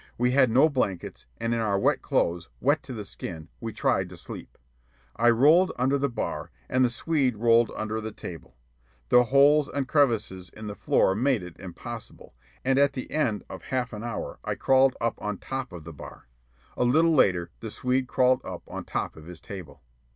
[0.17, 4.09] We had no blankets, and in our wet clothes, wet to the skin, we tried
[4.09, 4.57] to sleep.
[5.15, 8.57] I rolled under the bar, and the Swede rolled under the table.
[9.09, 12.33] The holes and crevices in the floor made it impossible,
[12.65, 16.27] and at the end of half an hour I crawled up on top the bar.
[16.75, 19.83] A little later the Swede crawled up on top his table.